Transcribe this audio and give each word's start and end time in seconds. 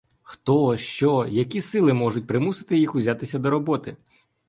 Хто, 0.23 0.77
що, 0.77 1.25
які 1.29 1.61
сили 1.61 1.93
можуть 1.93 2.27
примусити 2.27 2.77
їх 2.77 2.95
узятись 2.95 3.33
до 3.33 3.49
роботи? 3.49 3.97